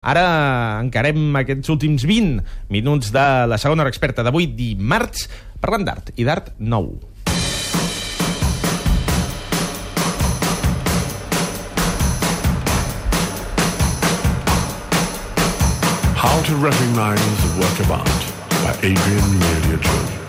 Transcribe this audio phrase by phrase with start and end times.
[0.00, 2.38] Ara encarem aquests últims 20
[2.72, 5.26] minuts de la segona hora experta d'avui, dimarts,
[5.60, 6.94] parlant d'art i d'art nou.
[16.16, 18.32] How to recognize a work of art
[18.64, 20.19] by Adrian Melia Jones.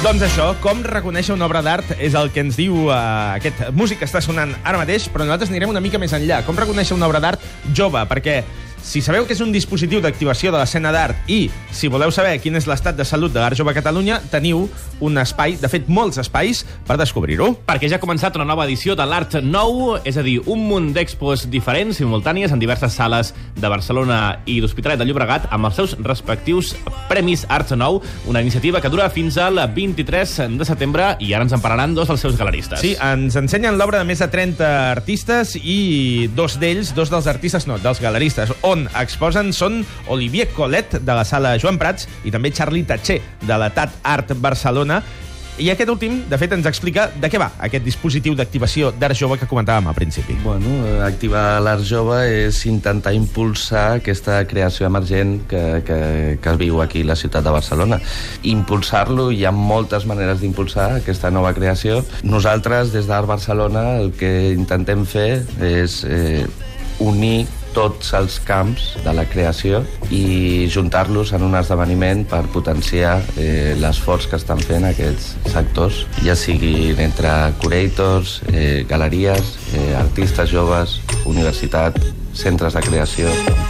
[0.00, 2.94] Doncs això, com reconèixer una obra d'art és el que ens diu uh,
[3.34, 6.38] aquest músic que està sonant ara mateix, però nosaltres anirem una mica més enllà.
[6.46, 7.44] Com reconèixer una obra d'art
[7.76, 8.00] jove?
[8.08, 8.38] Perquè
[8.82, 12.56] si sabeu que és un dispositiu d'activació de l'escena d'art i si voleu saber quin
[12.58, 14.66] és l'estat de salut de l'art jove a Catalunya, teniu
[15.00, 17.52] un espai, de fet molts espais, per descobrir-ho.
[17.68, 20.90] Perquè ja ha començat una nova edició de l'Art Nou, és a dir, un munt
[20.96, 25.96] d'expos diferents, simultànies, en diverses sales de Barcelona i d'Hospitalet de Llobregat, amb els seus
[26.04, 26.74] respectius
[27.08, 31.54] Premis Art Nou, una iniciativa que dura fins al 23 de setembre i ara ens
[31.56, 32.82] en parlaran dos dels seus galeristes.
[32.82, 37.66] Sí, ens ensenyen l'obra de més de 30 artistes i dos d'ells, dos dels artistes,
[37.70, 39.80] no, dels galeristes, on exposen són
[40.12, 44.36] Olivier Colet, de la sala Joan Prats, i també Charlie Tatxer, de la TAT Art
[44.38, 45.00] Barcelona.
[45.60, 49.36] I aquest últim, de fet, ens explica de què va aquest dispositiu d'activació d'art jove
[49.36, 50.38] que comentàvem al principi.
[50.40, 50.72] Bueno,
[51.04, 56.00] activar l'art jove és intentar impulsar aquesta creació emergent que, que,
[56.40, 58.00] que es viu aquí a la ciutat de Barcelona.
[58.54, 62.00] Impulsar-lo, hi ha moltes maneres d'impulsar aquesta nova creació.
[62.24, 66.46] Nosaltres, des d'Art Barcelona, el que intentem fer és eh,
[67.04, 73.74] unir tots els camps de la creació i juntar-los en un esdeveniment per potenciar eh,
[73.80, 81.00] l'esforç que estan fent aquests sectors, ja siguin entre curators, eh, galeries, eh, artistes joves,
[81.24, 82.00] universitat,
[82.34, 83.69] centres de creació...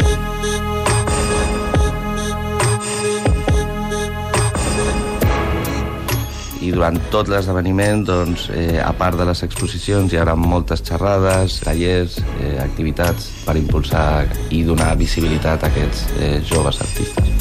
[6.75, 12.21] durant tot l'esdeveniment, doncs, eh, a part de les exposicions, hi haurà moltes xerrades, tallers,
[12.41, 17.40] eh, activitats per impulsar i donar visibilitat a aquests eh, joves artistes.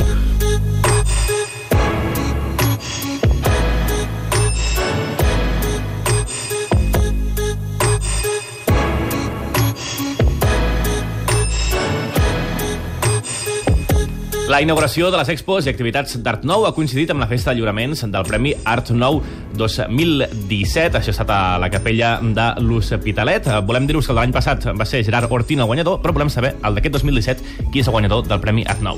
[14.49, 17.59] La inauguració de les expos i activitats d'Art Nou ha coincidit amb la festa de
[17.59, 19.19] lliuraments del Premi Art Nou
[19.53, 20.97] 2017.
[20.97, 23.45] Això ha estat a la capella de l'Hospitalet.
[23.69, 26.79] Volem dir-vos que l'any passat va ser Gerard Ortín el guanyador, però volem saber el
[26.79, 28.97] d'aquest 2017 qui és el guanyador del Premi Art Nou.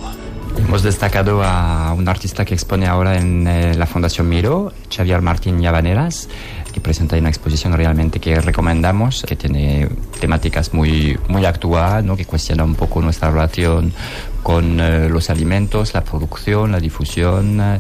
[0.57, 5.59] Hemos destacado a un artista que expone ahora en eh, la Fundación Miro, Xavier Martín
[5.59, 6.29] Llavaneras,
[6.71, 12.15] que presenta una exposición realmente que recomendamos, que tiene temáticas muy, muy actuales, ¿no?
[12.15, 13.91] que cuestiona un poco nuestra relación
[14.43, 17.79] con eh, los alimentos, la producción, la difusión, eh,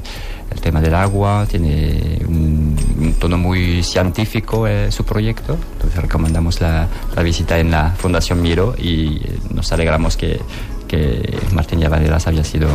[0.51, 6.87] el tema del agua, tiene un, tono muy científico eh, su proyecto, entonces recomendamos la,
[7.15, 9.21] la visita en la Fundación Miro y
[9.53, 10.39] nos alegramos que
[10.91, 12.67] que Martín Llavaneras había sido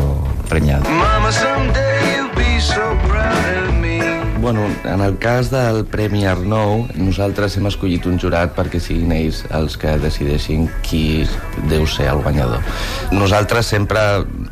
[0.48, 0.84] premiado.
[4.40, 9.40] Bueno, en el cas del Premi Arnou, nosaltres hem escollit un jurat perquè siguin ells
[9.56, 11.24] els que decideixin qui
[11.70, 12.60] deu ser el guanyador.
[13.16, 13.98] Nosaltres sempre,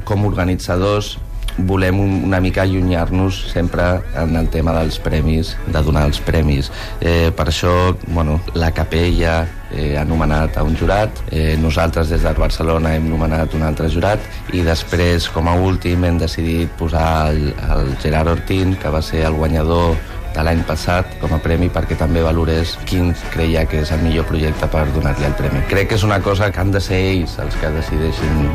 [0.08, 1.18] com organitzadors,
[1.58, 6.72] volem un- una mica allunyar-nos sempre en el tema dels premis, de donar els premis.
[7.00, 12.22] Eh, per això, bueno, la capella eh, ha nomenat a un jurat, eh, nosaltres des
[12.22, 14.20] d'Art Barcelona hem nomenat un altre jurat
[14.52, 19.24] i després, com a últim, hem decidit posar el, el Gerard Ortín, que va ser
[19.28, 19.96] el guanyador
[20.34, 24.26] de l'any passat com a premi perquè també valorés quin creia que és el millor
[24.30, 25.62] projecte per donar-li el premi.
[25.70, 28.50] Crec que és una cosa que han de ser ells els que decideixin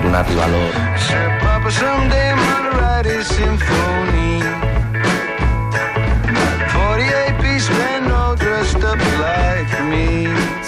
[0.00, 0.82] donar-li valor.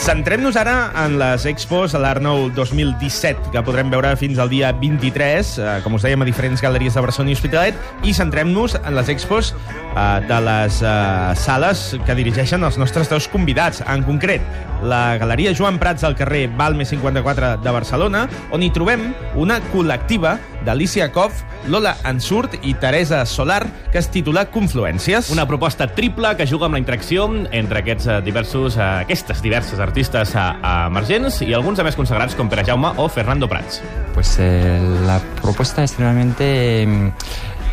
[0.02, 4.72] Centrem-nos ara en les expos a l'Art Nou 2017, que podrem veure fins al dia
[4.74, 8.96] 23, eh, com us dèiem, a diferents galeries de Barcelona i Hospitalet, i centrem-nos en
[8.96, 13.78] les expos eh, de les eh, sales que dirigeixen els nostres dos convidats.
[13.86, 14.42] En concret,
[14.82, 20.34] la Galeria Joan Prats al carrer Balme 54 de Barcelona, on hi trobem una col·lectiva
[20.64, 23.62] d'Alicia Koff, Lola Ansurt i Teresa Solar,
[23.92, 25.30] que es titula Confluències.
[25.34, 29.82] Una proposta triple que juga amb la interacció entre aquests eh, diversos, eh, aquestes diverses
[29.82, 30.46] artistes eh,
[30.88, 33.82] emergents i alguns de més consagrats com Pere Jaume o Fernando Prats.
[34.14, 37.12] Pues eh, la propuesta es realmente mm,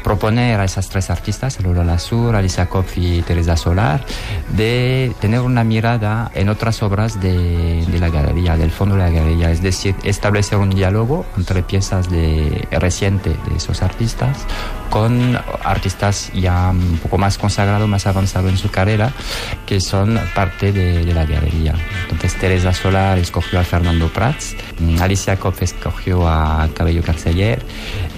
[0.04, 4.06] proponer a esas tres artistas, Lola Lasur, Alicia Kopf y Teresa Solar,
[4.50, 9.52] de tener una mirada en otras obras de, la galería, del fondo de la galería,
[9.52, 14.46] es decir, establecer un diálogo entre piezas de, reciente de esos artistas
[14.90, 19.12] con artistas ya un poco más consagrados, más avanzados en su carrera,
[19.66, 21.76] que son parte de, la galería.
[22.04, 24.56] Entonces Teresa Solar escogió a Fernando Prats,
[25.00, 27.64] Alicia Kopf escogió a Cabello Carceller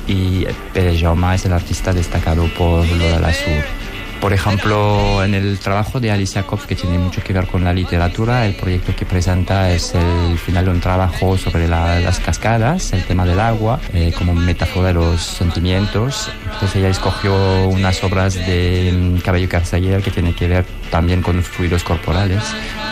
[0.07, 3.80] y Pérez Jaume es el artista destacado por Lola Lasur.
[4.21, 7.73] Por ejemplo, en el trabajo de Alicia Kopf, que tiene mucho que ver con la
[7.73, 12.93] literatura, el proyecto que presenta es el final de un trabajo sobre la- las cascadas,
[12.93, 16.29] el tema del agua, eh, como metáfora de los sentimientos.
[16.53, 17.33] Entonces ella escogió
[17.67, 22.43] unas obras de mm, Cabello Carceller que tiene que ver también con fluidos corporales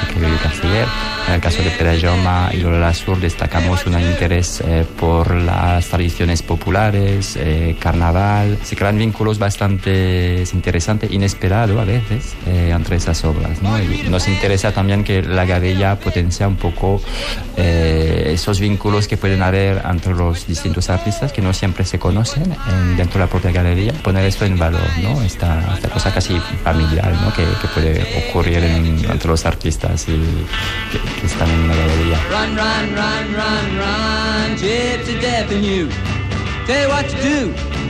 [0.07, 0.87] de Cabello Carceller.
[1.27, 6.41] En el caso de Jaume y Lola Sur destacamos un interés eh, por las tradiciones
[6.41, 8.57] populares, eh, carnaval.
[8.63, 13.61] Se crean vínculos bastante interesantes, inesperados a veces, eh, entre esas obras.
[13.61, 13.77] ¿no?
[13.81, 17.01] Y nos interesa también que la galería potencia un poco
[17.57, 22.43] eh, esos vínculos que pueden haber entre los distintos artistas que no siempre se conocen
[22.69, 23.93] en- dentro de la propia galería.
[24.01, 25.21] Poner esto en valor, ¿no?
[25.21, 27.33] esta, esta cosa casi familiar ¿no?
[27.33, 30.13] que, que puede ocurrir en- entre los artistas y,
[30.91, 32.17] que, que están en la galería.
[32.29, 35.89] Run, run, run, run, run, death in you.
[36.65, 37.88] Tell what to do.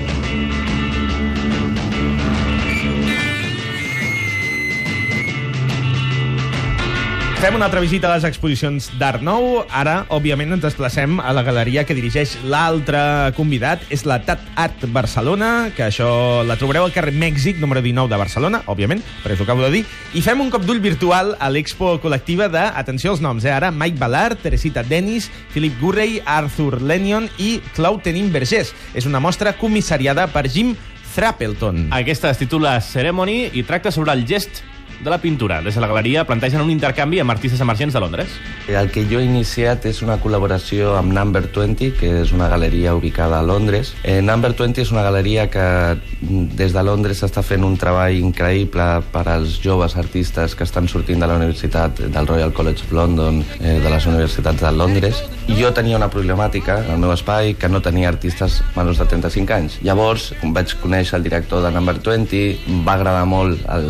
[7.40, 9.62] Fem una altra visita a les exposicions d'Art Nou.
[9.72, 13.00] Ara, òbviament, ens desplacem a la galeria que dirigeix l'altre
[13.38, 13.86] convidat.
[13.96, 16.10] És la TAT Art Barcelona, que això
[16.44, 19.70] la trobareu al carrer Mèxic, número 19 de Barcelona, òbviament, per això ho acabo de
[19.78, 19.86] dir.
[20.20, 23.72] I fem un cop d'ull virtual a l'expo col·lectiva de, atenció als noms, eh, ara,
[23.72, 28.74] Mike Ballard, Teresita Dennis, Philip Gurrey, Arthur Lennon i Clau Tenim Vergés.
[28.92, 30.76] És una mostra comissariada per Jim
[31.16, 31.88] Thrappleton.
[31.96, 34.60] Aquesta es titula Ceremony i tracta sobre el gest
[35.04, 35.62] de la pintura.
[35.62, 38.34] Des de la galeria plantegen un intercanvi amb artistes emergents de Londres.
[38.68, 42.96] El que jo he iniciat és una col·laboració amb Number 20, que és una galeria
[42.96, 43.94] ubicada a Londres.
[44.04, 45.64] Eh, Number 20 és una galeria que
[45.96, 50.88] mm, des de Londres està fent un treball increïble per als joves artistes que estan
[50.92, 55.24] sortint de la Universitat del Royal College of London, eh, de les universitats de Londres.
[55.48, 59.56] I jo tenia una problemàtica al meu espai que no tenia artistes menors de 35
[59.56, 59.80] anys.
[59.82, 63.90] Llavors vaig conèixer el director de Number 20, em va agradar molt el,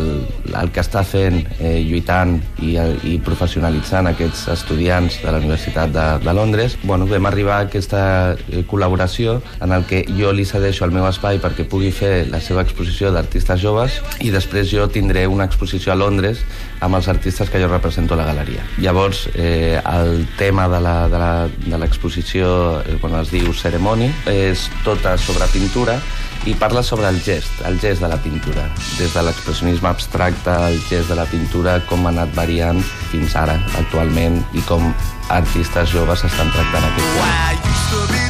[0.54, 2.74] el que està fent, eh, lluitant i,
[3.08, 6.76] i professionalitzant aquests estudiants de la Universitat de, de Londres.
[6.82, 8.02] Bueno, vam arribar a aquesta
[8.34, 12.40] eh, col·laboració en el que jo li cedeixo el meu espai perquè pugui fer la
[12.44, 16.44] seva exposició d'artistes joves i després jo tindré una exposició a Londres
[16.80, 18.64] amb els artistes que jo represento a la galeria.
[18.80, 20.80] Llavors, eh, el tema de
[21.78, 26.00] l'exposició, eh, bueno, es diu Ceremony, és tota sobre pintura
[26.46, 28.64] i parla sobre el gest, el gest de la pintura,
[28.98, 32.80] des de l'expressionisme abstracte, el gest de la pintura, com ha anat variant
[33.12, 34.92] fins ara, actualment, i com
[35.28, 38.29] artistes joves estan tractant aquest tema.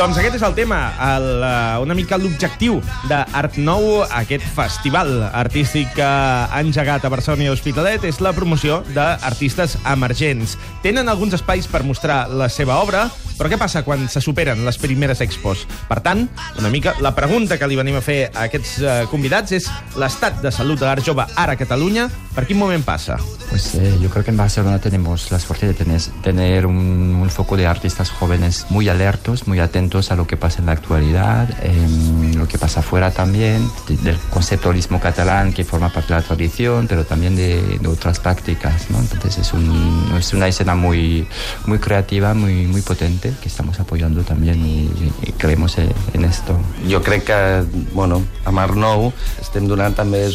[0.00, 2.78] Doncs aquest és el tema, el, uh, una mica l'objectiu
[3.10, 8.78] d'Art Nou, aquest festival artístic que ha engegat a Barcelona i Hospitalet, és la promoció
[8.96, 10.56] d'artistes emergents.
[10.80, 13.10] Tenen alguns espais per mostrar la seva obra,
[13.40, 15.64] però què passa quan se superen les primeres expos?
[15.88, 16.26] Per tant,
[16.60, 20.42] una mica, la pregunta que li venim a fer a aquests uh, convidats és l'estat
[20.44, 23.16] de salut de l'art jove ara a Catalunya, per quin moment passa?
[23.50, 27.30] Pues eh, yo creo que en Barcelona tenemos la suerte de tener, tener un, un
[27.30, 31.48] foco de artistas jóvenes muy alertos, muy atentos a lo que pasa en la actualidad,
[31.64, 36.26] em, lo que pasa afuera también, de- del conceptualismo catalán que forma parte de la
[36.26, 38.88] tradición, pero también de, de otras prácticas.
[38.90, 38.98] ¿no?
[39.00, 41.26] Entonces es, un- es una escena muy,
[41.66, 44.90] muy creativa, muy, muy potente, que estamos apoyando también y,
[45.22, 46.58] y creemos en, en esto.
[46.88, 50.28] Jo crec que, bueno, amb Art Nou estem donant també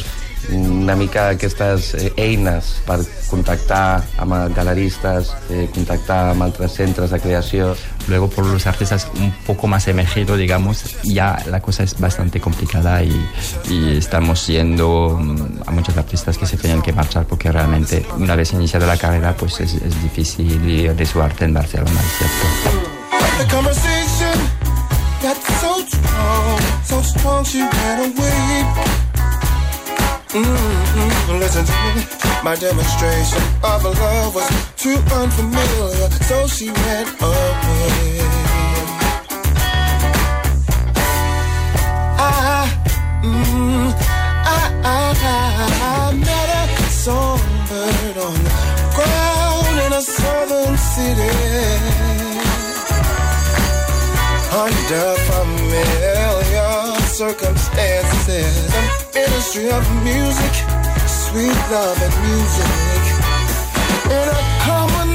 [0.51, 2.99] una mica aquestes eh, eines per
[3.29, 7.75] contactar amb galeristes, eh, contactar amb altres centres de creació.
[8.07, 13.03] Luego por los artistas un poco más emergidos, digamos, ya la cosa es bastante complicada
[13.03, 13.29] y,
[13.69, 18.35] y estamos yendo mm, a muchos artistas que se tienen que marchar porque realmente una
[18.35, 22.74] vez iniciada la carrera pues es, es difícil vivir de su arte en Barcelona, cierto.
[23.37, 24.35] the conversation
[25.21, 28.63] got so strong, so strong she ran away.
[30.35, 31.39] Mm-hmm.
[31.39, 32.03] Listen to me,
[32.43, 38.19] my demonstration of love was too unfamiliar, so she ran away.
[42.17, 42.69] I,
[43.23, 43.91] mm,
[44.45, 45.13] I, I,
[45.91, 48.51] I met a songbird on the
[48.95, 51.44] ground in a southern city.
[54.55, 58.73] Under familiar circumstances.
[58.73, 60.53] A ministry of music,
[61.07, 62.71] sweet love and music.
[64.05, 65.14] In a common.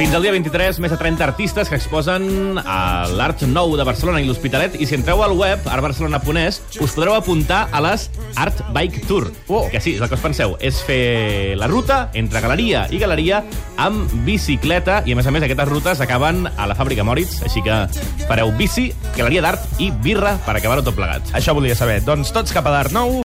[0.00, 4.22] Fins al dia 23, més de 30 artistes que exposen a l'Art Nou de Barcelona
[4.22, 4.78] i l'Hospitalet.
[4.80, 8.06] I si entreu al web, artbarcelona.es, us podreu apuntar a les
[8.40, 9.28] Art Bike Tour.
[9.52, 9.66] Oh.
[9.68, 10.54] Que sí, és el que us penseu.
[10.56, 13.42] És fer la ruta entre galeria i galeria
[13.76, 15.02] amb bicicleta.
[15.04, 17.42] I, a més a més, aquestes rutes acaben a la fàbrica Moritz.
[17.44, 17.82] Així que
[18.24, 18.86] fareu bici,
[19.18, 21.28] galeria d'art i birra per acabar-ho tot plegat.
[21.36, 22.00] Això volia saber.
[22.08, 23.18] Doncs tots cap a l'Art Nou.